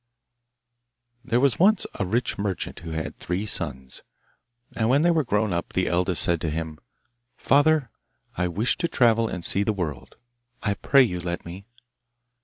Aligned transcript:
There 1.23 1.39
was 1.39 1.59
once 1.59 1.85
a 1.93 2.07
rich 2.07 2.35
merchant 2.39 2.79
who 2.79 2.89
had 2.89 3.19
three 3.19 3.45
sons, 3.45 4.01
and 4.75 4.89
when 4.89 5.03
they 5.03 5.11
were 5.11 5.23
grown 5.23 5.53
up 5.53 5.73
the 5.73 5.85
eldest 5.87 6.23
said 6.23 6.41
to 6.41 6.49
him, 6.49 6.79
'Father, 7.37 7.91
I 8.35 8.47
wish 8.47 8.79
to 8.79 8.87
travel 8.87 9.27
and 9.29 9.45
see 9.45 9.61
the 9.61 9.73
world. 9.73 10.17
I 10.63 10.73
pray 10.73 11.03
you 11.03 11.19
let 11.19 11.45
me. 11.45 11.67